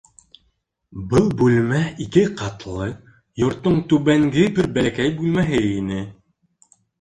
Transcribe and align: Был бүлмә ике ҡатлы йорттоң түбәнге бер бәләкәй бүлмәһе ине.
Был 1.11 1.27
бүлмә 1.41 1.81
ике 2.05 2.23
ҡатлы 2.39 2.87
йорттоң 3.43 3.77
түбәнге 3.93 4.47
бер 4.57 4.71
бәләкәй 4.79 5.13
бүлмәһе 5.21 5.63
ине. 5.77 6.01